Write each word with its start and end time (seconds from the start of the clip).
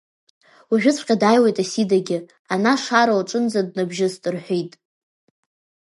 Уажәыҵәҟьа 0.71 1.15
дааиуеит 1.21 1.57
Асидагьы, 1.63 2.17
ана 2.53 2.73
Шара 2.83 3.13
лҿынӡа 3.19 3.61
днабжьыст,— 3.67 4.23
рҳәеит… 4.33 4.71